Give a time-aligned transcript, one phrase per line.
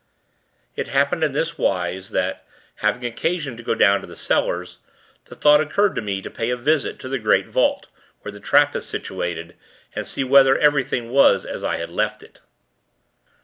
[0.75, 2.43] It happened in this wise, that,
[2.77, 4.79] having occasion to go down to the cellars,
[5.25, 7.85] the thought occurred to me to pay a visit to the great vault,
[8.23, 9.55] where the trap is situated;
[9.95, 12.39] and see whether everything was as I had left it.